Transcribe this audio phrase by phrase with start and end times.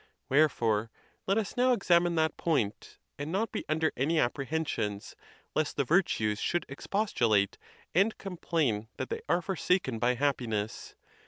[0.29, 0.89] Wherefore
[1.27, 5.15] let us now examine that point, and not be under any apprehensions,
[5.53, 7.59] lest the virtues should expostulate,
[7.93, 10.95] and complain that they are for saken by happiness.